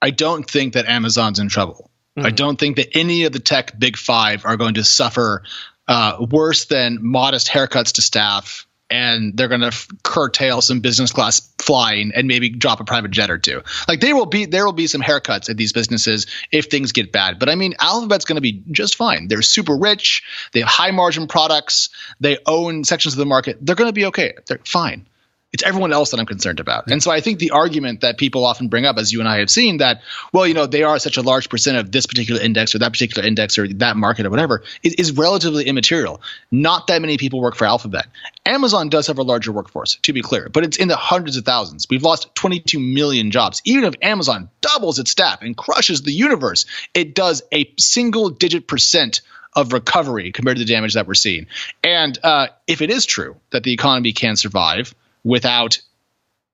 [0.02, 1.90] I don't think that Amazon's in trouble.
[2.18, 2.36] I mm-hmm.
[2.36, 5.44] don't think that any of the tech big five are going to suffer
[5.88, 11.12] uh, worse than modest haircuts to staff, and they're going to f- curtail some business
[11.12, 13.62] class flying and maybe drop a private jet or two.
[13.88, 17.12] Like there will be there will be some haircuts at these businesses if things get
[17.12, 17.40] bad.
[17.40, 19.28] But I mean, Alphabet's going to be just fine.
[19.28, 20.24] They're super rich.
[20.54, 21.90] They have high margin products.
[22.20, 23.58] They own sections of the market.
[23.62, 24.36] They're going to be okay.
[24.48, 25.08] They're fine.
[25.56, 26.92] It's everyone else that I'm concerned about.
[26.92, 29.40] And so I think the argument that people often bring up, as you and I
[29.40, 30.02] have seen, that,
[30.34, 32.92] well, you know, they are such a large percent of this particular index or that
[32.92, 36.22] particular index or that market or whatever, is, is relatively immaterial.
[36.52, 38.08] Not that many people work for Alphabet.
[38.46, 41.46] Amazon does have a larger workforce, to be clear, but it's in the hundreds of
[41.46, 41.88] thousands.
[41.90, 43.62] We've lost 22 million jobs.
[43.64, 48.68] Even if Amazon doubles its staff and crushes the universe, it does a single digit
[48.68, 49.22] percent
[49.54, 51.48] of recovery compared to the damage that we're seeing.
[51.82, 54.94] And uh, if it is true that the economy can survive
[55.26, 55.80] without,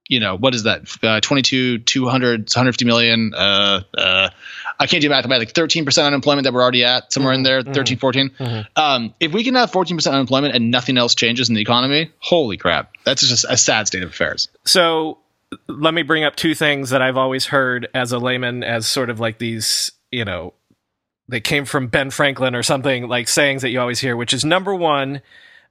[0.08, 0.82] you know, what is that?
[1.04, 3.34] Uh, 22, 200, 150 million.
[3.36, 4.30] Uh, uh,
[4.80, 7.62] I can't do math, but like 13% unemployment that we're already at, somewhere in there,
[7.62, 8.32] 13, 14.
[8.76, 12.58] Um, if we can have 14% unemployment and nothing else changes in the economy, holy
[12.58, 12.92] crap.
[13.04, 14.48] That's just a sad state of affairs.
[14.66, 15.20] so
[15.68, 19.10] let me bring up two things that I've always heard as a layman as sort
[19.10, 20.54] of like these, you know,
[21.28, 24.46] they came from Ben Franklin or something like sayings that you always hear, which is
[24.46, 25.22] number one,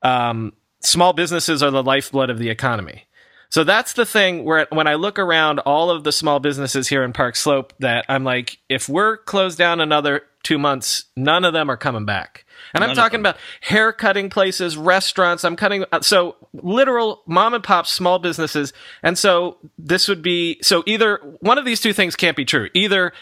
[0.03, 3.05] um, small businesses are the lifeblood of the economy.
[3.51, 7.03] So that's the thing where when I look around all of the small businesses here
[7.03, 11.53] in Park Slope, that I'm like, if we're closed down another two months, none of
[11.53, 12.45] them are coming back.
[12.73, 15.45] And I'm talking about hair cutting places, restaurants.
[15.45, 18.73] I'm cutting uh, so literal mom and pop small businesses.
[19.03, 22.69] And so this would be so either one of these two things can't be true.
[22.75, 23.13] Either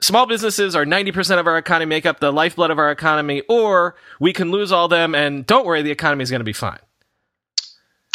[0.00, 3.94] small businesses are 90% of our economy, make up the lifeblood of our economy, or
[4.18, 6.80] we can lose all them and don't worry, the economy is going to be fine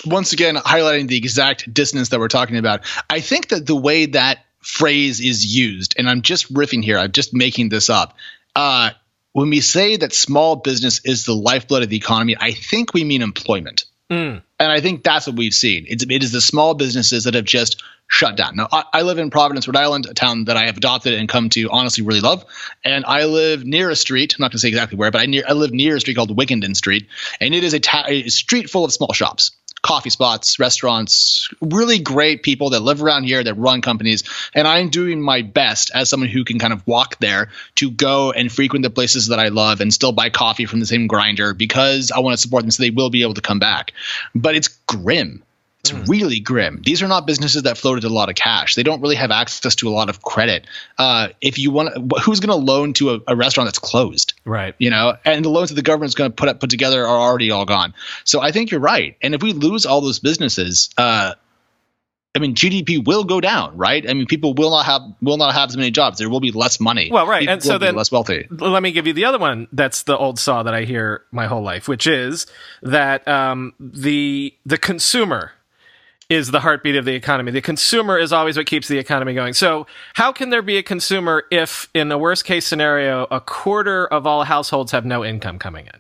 [0.06, 2.82] once again highlighting the exact dissonance that we're talking about.
[3.10, 7.12] I think that the way that phrase is used, and I'm just riffing here, I'm
[7.12, 8.16] just making this up.
[8.56, 8.92] Uh,
[9.34, 13.04] when we say that small business is the lifeblood of the economy, I think we
[13.04, 13.86] mean employment.
[14.10, 14.44] Mm.
[14.60, 15.86] And I think that's what we've seen.
[15.88, 18.56] It's, it is the small businesses that have just shut down.
[18.56, 21.28] Now, I, I, live in Providence, Rhode Island, a town that I have adopted and
[21.28, 22.46] come to honestly really love.
[22.86, 24.36] And I live near a street.
[24.38, 26.16] I'm not going to say exactly where, but I, near, I live near a street
[26.16, 27.08] called Wickenden Street.
[27.42, 29.52] And it is a, ta- a street full of small shops
[29.84, 34.24] coffee spots, restaurants, really great people that live around here that run companies.
[34.56, 38.32] And I'm doing my best as someone who can kind of walk there to go
[38.32, 41.54] and frequent the places that I love and still buy coffee from the same grinder
[41.54, 43.92] because I want to support them so they will be able to come back.
[44.34, 45.44] But it's grim
[45.84, 46.08] it's mm.
[46.08, 46.82] really grim.
[46.82, 48.76] These are not businesses that floated a lot of cash.
[48.76, 50.66] They don't really have access to a lot of credit.
[50.98, 54.33] Uh, if you want, who's going to loan to a, a, restaurant that's closed?
[54.46, 54.76] Right.
[54.78, 57.20] You know, and the loans that the government's going to put up, put together are
[57.20, 57.94] already all gone.
[58.24, 59.16] So I think you're right.
[59.22, 61.36] And if we lose all those businesses, uh,
[62.36, 64.04] I mean, GDP will go down, right?
[64.10, 66.18] I mean, people will not have will not have as many jobs.
[66.18, 67.10] There will be less money.
[67.12, 68.48] Well, right, people and so then less wealthy.
[68.50, 69.68] Let me give you the other one.
[69.72, 72.48] That's the old saw that I hear my whole life, which is
[72.82, 75.52] that um, the the consumer
[76.34, 77.52] is the heartbeat of the economy.
[77.52, 79.54] The consumer is always what keeps the economy going.
[79.54, 84.08] So, how can there be a consumer if, in a worst case scenario, a quarter
[84.08, 86.00] of all households have no income coming in?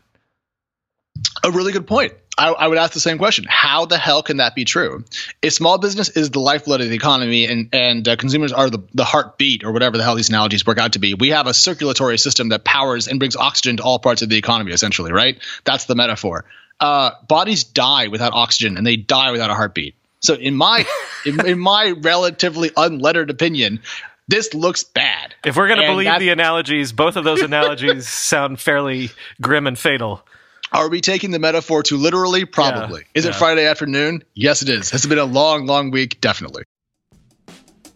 [1.44, 2.14] A really good point.
[2.36, 5.06] I, I, would ask the same question: How the hell can that be true?
[5.44, 8.80] If small business is the lifeblood of the economy, and and uh, consumers are the
[8.94, 11.54] the heartbeat, or whatever the hell these analogies work out to be, we have a
[11.54, 14.72] circulatory system that powers and brings oxygen to all parts of the economy.
[14.72, 15.38] Essentially, right?
[15.64, 16.46] That's the metaphor.
[16.80, 19.96] Uh, bodies die without oxygen, and they die without a heartbeat.
[20.24, 20.86] So in my
[21.26, 23.82] in, in my relatively unlettered opinion,
[24.28, 25.36] this looks bad.
[25.46, 29.78] If we're going to believe the analogies, both of those analogies sound fairly grim and
[29.78, 30.26] fatal.
[30.72, 32.46] Are we taking the metaphor too literally?
[32.46, 33.02] Probably.
[33.02, 33.32] Yeah, is yeah.
[33.32, 34.24] it Friday afternoon?
[34.34, 34.92] Yes, it is.
[34.92, 36.20] It's been a long, long week.
[36.20, 36.64] Definitely.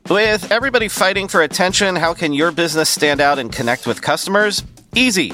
[0.09, 4.63] With everybody fighting for attention, how can your business stand out and connect with customers?
[4.95, 5.33] Easy.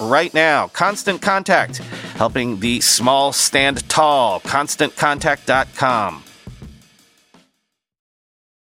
[0.00, 0.68] right now.
[0.68, 1.78] Constant Contact,
[2.16, 4.40] helping the small stand tall.
[4.40, 6.22] ConstantContact.com.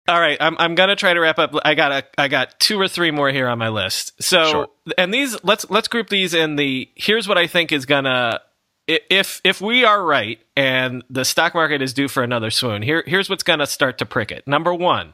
[0.09, 1.53] All right, I'm I'm gonna try to wrap up.
[1.65, 4.13] I got a I got two or three more here on my list.
[4.23, 4.67] So sure.
[4.97, 8.39] and these let's let's group these in the here's what I think is gonna
[8.87, 12.83] if if we are right and the stock market is due for another swoon.
[12.83, 14.47] Here here's what's gonna start to prick it.
[14.47, 15.13] Number one,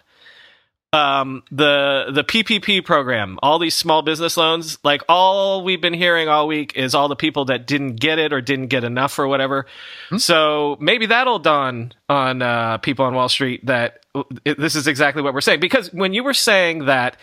[0.94, 6.30] um, the the PPP program, all these small business loans, like all we've been hearing
[6.30, 9.28] all week is all the people that didn't get it or didn't get enough or
[9.28, 9.66] whatever.
[10.10, 10.18] Hmm.
[10.18, 14.06] So maybe that'll dawn on uh, people on Wall Street that
[14.46, 15.60] it, this is exactly what we're saying.
[15.60, 17.18] Because when you were saying that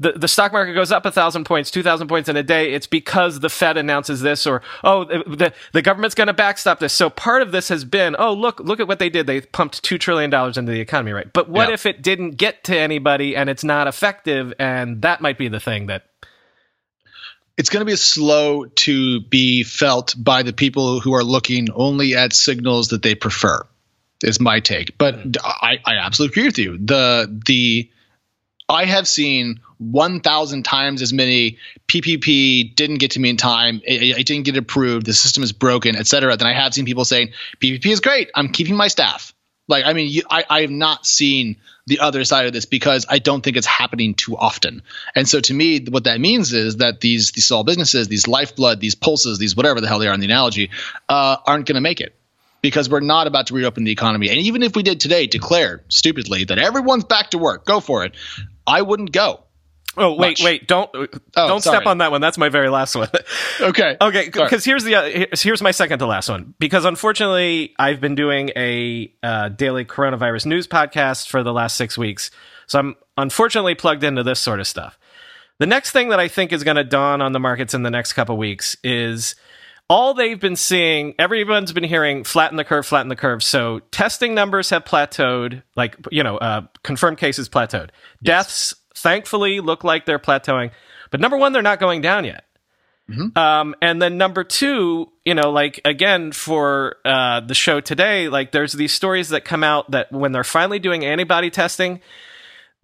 [0.00, 2.72] the, the stock market goes up a thousand points, two thousand points in a day,
[2.72, 6.94] it's because the Fed announces this, or oh, the the government's going to backstop this.
[6.94, 9.26] So part of this has been, oh, look, look at what they did.
[9.26, 11.30] They pumped two trillion dollars into the economy, right?
[11.32, 11.74] But what yeah.
[11.74, 14.54] if it didn't get to anybody and it's not effective?
[14.58, 16.06] And that might be the thing that
[17.58, 22.16] it's going to be slow to be felt by the people who are looking only
[22.16, 23.66] at signals that they prefer
[24.22, 24.96] is my take.
[24.96, 25.44] But mm-hmm.
[25.44, 26.78] I, I absolutely agree with you.
[26.78, 27.90] The the
[28.70, 33.80] I have seen 1,000 times as many PPP didn't get to me in time.
[33.84, 35.06] It, it, didn't get approved.
[35.06, 36.36] The system is broken, et cetera.
[36.36, 38.30] Then I have seen people saying PPP is great.
[38.34, 39.34] I'm keeping my staff.
[39.66, 43.06] Like, I mean, you, I, I have not seen the other side of this because
[43.08, 44.82] I don't think it's happening too often.
[45.14, 48.80] And so to me, what that means is that these these small businesses, these lifeblood,
[48.80, 50.70] these pulses, these whatever the hell they are in the analogy,
[51.08, 52.14] uh, aren't going to make it
[52.62, 54.28] because we're not about to reopen the economy.
[54.28, 58.04] And even if we did today declare stupidly that everyone's back to work, go for
[58.04, 58.14] it.
[58.70, 59.44] I wouldn't go.
[59.96, 60.44] Oh wait, much.
[60.44, 60.68] wait!
[60.68, 61.78] Don't oh, don't sorry.
[61.78, 62.20] step on that one.
[62.20, 63.08] That's my very last one.
[63.60, 64.26] okay, okay.
[64.26, 66.54] Because here's the uh, here's my second to last one.
[66.60, 71.98] Because unfortunately, I've been doing a uh, daily coronavirus news podcast for the last six
[71.98, 72.30] weeks,
[72.68, 74.96] so I'm unfortunately plugged into this sort of stuff.
[75.58, 77.90] The next thing that I think is going to dawn on the markets in the
[77.90, 79.34] next couple weeks is
[79.90, 83.42] all they've been seeing, everyone's been hearing flatten the curve, flatten the curve.
[83.42, 87.90] So testing numbers have plateaued, like, you know, uh, confirmed cases plateaued.
[88.20, 88.22] Yes.
[88.22, 90.70] Deaths, thankfully, look like they're plateauing.
[91.10, 92.44] But number one, they're not going down yet.
[93.10, 93.36] Mm-hmm.
[93.36, 98.52] Um, and then number two, you know, like again for uh, the show today, like
[98.52, 102.00] there's these stories that come out that when they're finally doing antibody testing,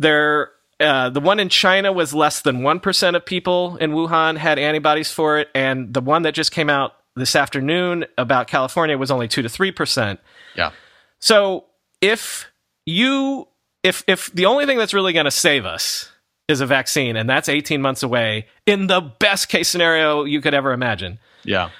[0.00, 0.50] they're
[0.80, 5.10] uh, the one in China was less than 1% of people in Wuhan had antibodies
[5.10, 5.48] for it.
[5.54, 9.48] And the one that just came out this afternoon about California was only 2 to
[9.48, 10.18] 3%.
[10.54, 10.72] Yeah.
[11.20, 11.64] So
[12.02, 12.50] if
[12.84, 13.48] you,
[13.82, 16.10] if, if the only thing that's really going to save us
[16.48, 20.54] is a vaccine, and that's 18 months away in the best case scenario you could
[20.54, 21.18] ever imagine.
[21.42, 21.70] Yeah.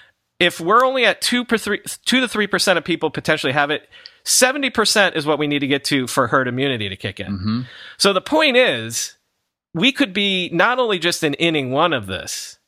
[0.41, 3.89] If we're only at 2 per 3 2 to 3% of people potentially have it,
[4.27, 7.27] 70% is what we need to get to for herd immunity to kick in.
[7.27, 7.61] Mm-hmm.
[7.97, 9.17] So the point is,
[9.73, 12.59] we could be not only just in inning one of this,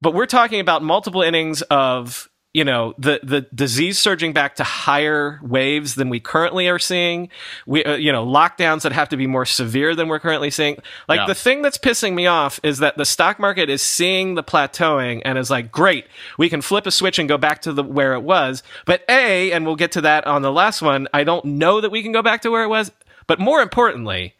[0.00, 4.64] but we're talking about multiple innings of you know the the disease surging back to
[4.64, 7.28] higher waves than we currently are seeing
[7.66, 10.78] we uh, you know lockdowns that have to be more severe than we're currently seeing
[11.06, 11.26] like yeah.
[11.26, 15.20] the thing that's pissing me off is that the stock market is seeing the plateauing
[15.26, 16.06] and is like great
[16.38, 19.52] we can flip a switch and go back to the where it was but a
[19.52, 22.12] and we'll get to that on the last one i don't know that we can
[22.12, 22.90] go back to where it was
[23.26, 24.34] but more importantly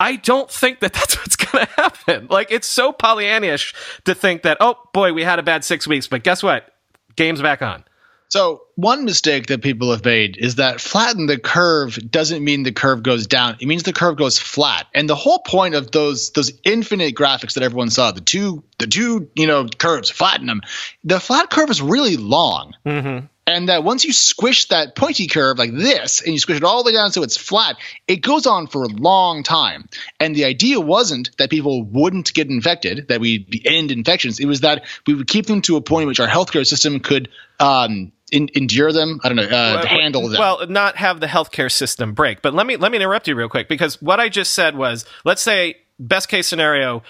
[0.00, 2.28] I don't think that that's what's going to happen.
[2.30, 6.06] Like, it's so Pollyannish to think that, oh boy, we had a bad six weeks,
[6.06, 6.72] but guess what?
[7.18, 7.84] Game's back on.
[8.30, 12.72] So one mistake that people have made is that flatten the curve doesn't mean the
[12.72, 13.56] curve goes down.
[13.58, 14.86] It means the curve goes flat.
[14.94, 18.86] And the whole point of those those infinite graphics that everyone saw, the two the
[18.86, 20.60] two you know curves, flatten them.
[21.04, 22.74] The flat curve is really long.
[22.84, 23.26] Mm-hmm.
[23.48, 26.82] And that once you squish that pointy curve like this and you squish it all
[26.84, 27.76] the way down so it's flat,
[28.06, 29.88] it goes on for a long time.
[30.20, 34.38] And the idea wasn't that people wouldn't get infected, that we'd end infections.
[34.38, 37.00] It was that we would keep them to a point in which our healthcare system
[37.00, 39.18] could um, in, endure them.
[39.24, 40.38] I don't know, uh, well, handle them.
[40.38, 42.42] Well, not have the healthcare system break.
[42.42, 45.06] But let me let me interrupt you real quick because what I just said was,
[45.24, 47.02] let's say best case scenario,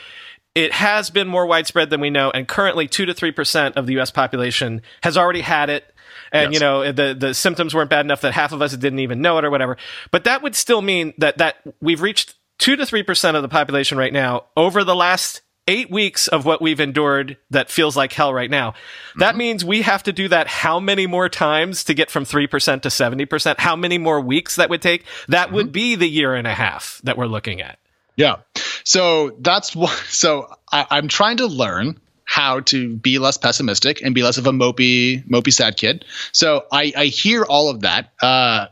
[0.54, 3.86] it has been more widespread than we know, and currently two to three percent of
[3.86, 4.12] the U.S.
[4.12, 5.92] population has already had it
[6.32, 6.60] and yes.
[6.60, 9.38] you know the the symptoms weren't bad enough that half of us didn't even know
[9.38, 9.76] it or whatever.
[10.10, 13.48] But that would still mean that that we've reached two to three percent of the
[13.48, 18.12] population right now over the last eight weeks of what we've endured that feels like
[18.12, 18.74] hell right now.
[19.16, 19.38] That mm-hmm.
[19.38, 22.88] means we have to do that how many more times to get from 3% to
[22.88, 23.58] 70%?
[23.58, 25.04] How many more weeks that would take?
[25.28, 25.56] That mm-hmm.
[25.56, 27.78] would be the year and a half that we're looking at.
[28.16, 28.36] Yeah.
[28.82, 34.14] So that's what, so I, I'm trying to learn how to be less pessimistic and
[34.14, 36.04] be less of a mopey, mopey sad kid.
[36.30, 38.66] So I, I hear all of that, uh,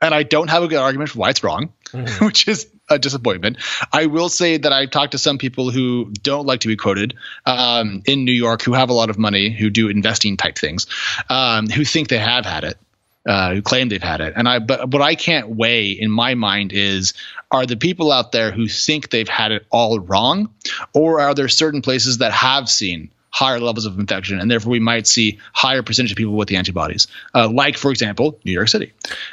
[0.00, 2.24] and I don't have a good argument for why it's wrong, mm-hmm.
[2.24, 3.56] which is a disappointment.
[3.92, 7.14] I will say that I've talked to some people who don't like to be quoted
[7.44, 10.86] um, in New York, who have a lot of money, who do investing type things,
[11.28, 12.78] um, who think they have had it.
[13.24, 14.32] Uh, who claim they've had it.
[14.34, 17.14] And I, but what I can't weigh in my mind is,
[17.52, 20.52] are the people out there who think they've had it all wrong,
[20.92, 24.78] or are there certain places that have seen higher levels of infection, and therefore we
[24.78, 28.68] might see higher percentage of people with the antibodies, uh, like for example New York
[28.68, 28.92] City,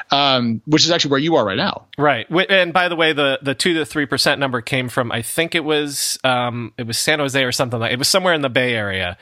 [0.10, 1.86] um, which is actually where you are right now.
[1.98, 5.22] Right, and by the way, the the two to three percent number came from I
[5.22, 8.42] think it was um, it was San Jose or something like it was somewhere in
[8.42, 9.18] the Bay Area.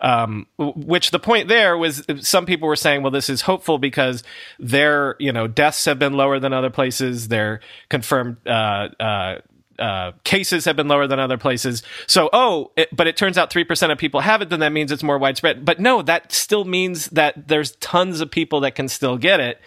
[0.00, 4.22] Um, which the point there was some people were saying, well, this is hopeful because
[4.58, 7.28] their, you know, deaths have been lower than other places.
[7.28, 9.38] Their confirmed, uh, uh,
[9.78, 11.82] uh, cases have been lower than other places.
[12.06, 14.90] So, oh, it, but it turns out 3% of people have it, then that means
[14.90, 15.64] it's more widespread.
[15.64, 19.60] But no, that still means that there's tons of people that can still get it.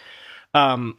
[0.53, 0.97] Um,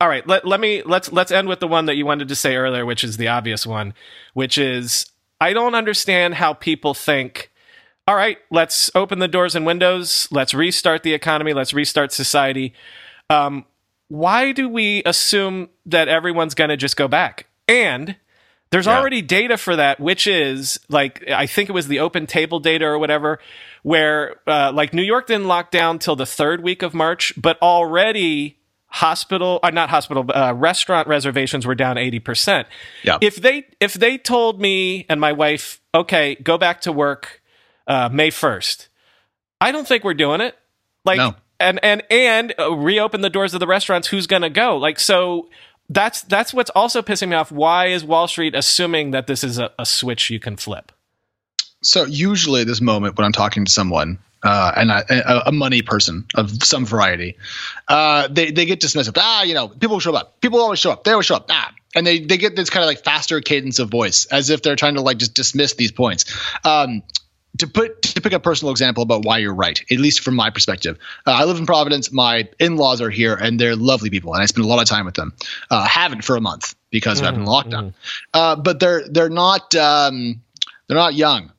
[0.00, 2.34] all right, let, let me let's let's end with the one that you wanted to
[2.34, 3.94] say earlier, which is the obvious one,
[4.34, 5.06] which is
[5.40, 7.50] I don't understand how people think
[8.06, 10.28] all right, let's open the doors and windows.
[10.30, 11.52] Let's restart the economy.
[11.52, 12.72] Let's restart society.
[13.30, 13.64] Um,
[14.08, 17.46] why do we assume that everyone's going to just go back?
[17.66, 18.16] And
[18.70, 18.96] there's Yeah.
[18.98, 22.84] already data for that, which is like I think it was the open table data
[22.84, 23.40] or whatever,
[23.82, 27.60] where uh, like New York didn't lock down till the third week of March, but
[27.60, 32.68] already hospital, uh, not hospital, uh, restaurant reservations were down eighty percent.
[33.02, 33.18] Yeah.
[33.20, 37.40] If they if they told me and my wife, okay, go back to work
[37.86, 38.88] uh, May first,
[39.60, 40.56] I don't think we're doing it.
[41.04, 41.34] Like No.
[41.60, 44.08] and and and uh, reopen the doors of the restaurants.
[44.08, 44.76] Who's going to go?
[44.76, 45.48] Like so.
[45.88, 47.52] That's that's what's also pissing me off.
[47.52, 50.90] Why is Wall Street assuming that this is a, a switch you can flip?
[51.80, 55.52] So usually at this moment when I'm talking to someone, uh, and I, a, a
[55.52, 57.36] money person of some variety,
[57.86, 59.12] uh, they they get dismissive.
[59.16, 60.40] Ah, you know, people show up.
[60.40, 61.04] People always show up.
[61.04, 61.46] They always show up.
[61.50, 64.62] Ah, and they they get this kind of like faster cadence of voice, as if
[64.62, 66.24] they're trying to like just dismiss these points.
[66.64, 67.04] Um,
[67.58, 70.50] to put to pick a personal example about why you're right, at least from my
[70.50, 70.98] perspective.
[71.26, 72.12] Uh, I live in Providence.
[72.12, 75.04] My in-laws are here, and they're lovely people, and I spend a lot of time
[75.04, 75.32] with them.
[75.70, 77.94] Uh, haven't for a month because I've been in lockdown.
[78.32, 80.42] Uh, but they're they're not um,
[80.88, 81.52] they're not young.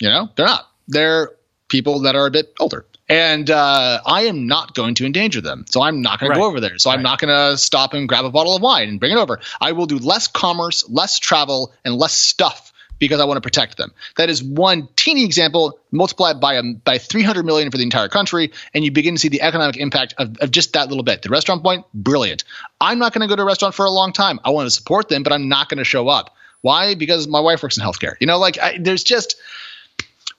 [0.00, 0.68] You know, they're not.
[0.88, 1.30] They're
[1.68, 2.86] people that are a bit older.
[3.06, 5.66] And uh, I am not going to endanger them.
[5.68, 6.78] So I'm not going to go over there.
[6.78, 9.18] So I'm not going to stop and grab a bottle of wine and bring it
[9.18, 9.40] over.
[9.60, 13.76] I will do less commerce, less travel, and less stuff because I want to protect
[13.76, 13.92] them.
[14.16, 18.52] That is one teeny example multiplied by um, by 300 million for the entire country,
[18.72, 21.22] and you begin to see the economic impact of, of just that little bit.
[21.22, 22.44] The restaurant point, brilliant.
[22.80, 24.40] I'm not going to go to a restaurant for a long time.
[24.44, 26.34] I want to support them, but I'm not going to show up.
[26.60, 26.94] Why?
[26.94, 28.14] Because my wife works in healthcare.
[28.20, 29.36] You know, like I, there's just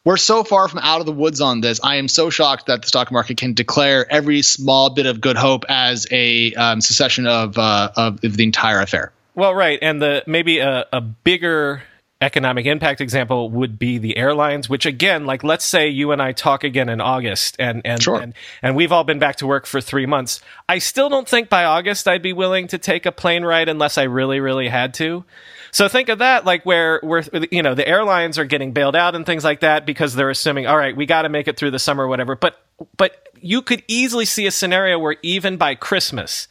[0.03, 1.79] we're so far from out of the woods on this.
[1.83, 5.35] I am so shocked that the stock market can declare every small bit of good
[5.35, 9.11] hope as a um, secession of, uh, of of the entire affair.
[9.33, 11.83] Well, right, and the maybe a, a bigger
[12.21, 14.69] economic impact example would be the airlines.
[14.69, 18.19] Which again, like let's say you and I talk again in August, and and Sure.
[18.19, 20.41] and, and we've all been back to work for three months.
[20.69, 23.97] I still don't think by August I'd be willing to take a plane ride unless
[23.97, 25.25] I really, really had to.
[25.71, 29.13] So think of that, like where where you know the airlines are getting bailed out
[29.13, 31.71] and things like that because they're assuming, all right, we got to make it through
[31.71, 32.35] the summer, or whatever.
[32.37, 32.57] But
[32.95, 36.47] but you could easily see a scenario where even by Christmas,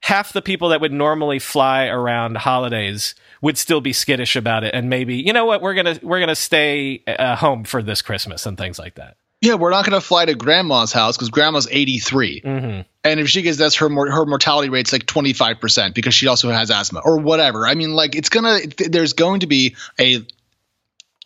[0.00, 4.74] half the people that would normally fly around holidays would still be skittish about it,
[4.74, 8.46] and maybe you know what, we're gonna we're gonna stay uh, home for this Christmas
[8.46, 9.16] and things like that.
[9.40, 12.40] Yeah, we're not going to fly to grandma's house because grandma's 83.
[12.40, 12.80] Mm-hmm.
[13.04, 16.50] And if she gets that's her mor- her mortality rate's like 25% because she also
[16.50, 17.64] has asthma or whatever.
[17.64, 20.26] I mean, like it's gonna th- there's going to be a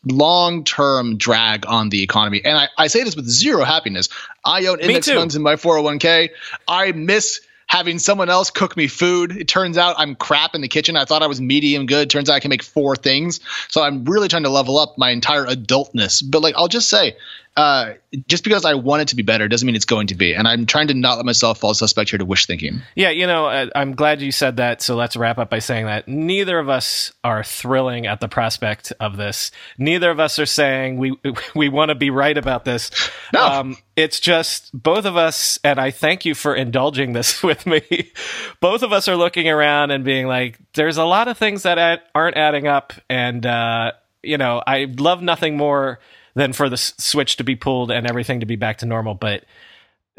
[0.04, 2.42] long term drag on the economy.
[2.44, 4.10] And I, I say this with zero happiness.
[4.44, 6.30] I own index funds in my 401k.
[6.68, 7.40] I miss
[7.72, 9.34] having someone else cook me food.
[9.34, 10.94] It turns out I'm crap in the kitchen.
[10.94, 12.10] I thought I was medium good.
[12.10, 13.40] Turns out I can make four things.
[13.70, 16.22] So I'm really trying to level up my entire adultness.
[16.22, 17.16] But like I'll just say,
[17.55, 17.94] uh,
[18.28, 20.32] just because I want it to be better doesn't mean it's going to be.
[20.32, 22.80] And I'm trying to not let myself fall suspect here to wish thinking.
[22.94, 24.80] Yeah, you know, uh, I'm glad you said that.
[24.80, 28.92] So let's wrap up by saying that neither of us are thrilling at the prospect
[29.00, 29.50] of this.
[29.76, 31.14] Neither of us are saying we
[31.55, 32.90] we want to be right about this.
[33.34, 33.44] No.
[33.44, 38.12] Um, it's just both of us, and I thank you for indulging this with me.
[38.61, 42.03] both of us are looking around and being like, "There's a lot of things that
[42.14, 43.92] aren't adding up," and uh,
[44.22, 45.98] you know, I love nothing more
[46.35, 49.45] than for the switch to be pulled and everything to be back to normal, but.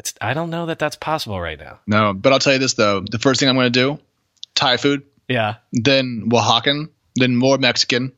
[0.00, 1.78] It's, I don't know that that's possible right now.
[1.86, 4.00] No, but I'll tell you this though: the first thing I'm going to do,
[4.56, 5.54] Thai food, Yeah.
[5.72, 8.10] then Oaxacan, then more Mexican,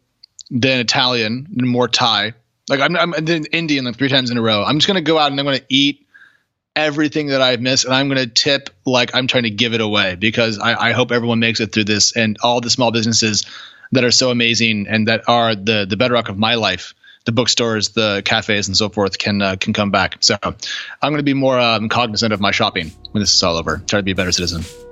[0.50, 2.32] then Italian, then more Thai.
[2.70, 4.64] Like I'm, I'm then Indian like three times in a row.
[4.64, 6.06] I'm just going to go out and I'm going to eat
[6.74, 9.82] everything that I've missed, and I'm going to tip like I'm trying to give it
[9.82, 13.44] away because I, I hope everyone makes it through this, and all the small businesses
[13.92, 16.94] that are so amazing and that are the the bedrock of my life.
[17.26, 20.16] The bookstores, the cafes, and so forth can uh, can come back.
[20.20, 20.54] So, I'm
[21.02, 23.78] going to be more um, cognizant of my shopping when this is all over.
[23.86, 24.85] Try to be a better citizen.